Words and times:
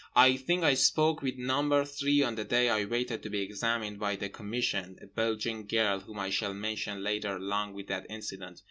I 0.15 0.35
think 0.35 0.63
I 0.63 0.73
spoke 0.73 1.21
with 1.21 1.37
number 1.37 1.85
three 1.85 2.23
on 2.23 2.33
the 2.33 2.43
day 2.43 2.69
I 2.69 2.85
waited 2.85 3.21
to 3.21 3.29
be 3.29 3.41
examined 3.41 3.99
by 3.99 4.15
the 4.15 4.29
Commission—a 4.29 5.05
Belgian 5.05 5.67
girl, 5.67 5.99
whom 5.99 6.17
I 6.17 6.31
shall 6.31 6.55
mention 6.55 7.03
later 7.03 7.35
along 7.35 7.73
with 7.73 7.85
that 7.89 8.07
incident. 8.09 8.59